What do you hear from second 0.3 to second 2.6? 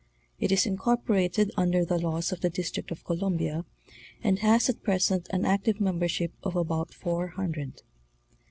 It is in corporated under the laws of the